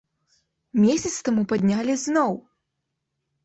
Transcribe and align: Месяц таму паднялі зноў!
Месяц 0.85 1.11
таму 1.29 1.45
паднялі 1.53 2.01
зноў! 2.07 2.31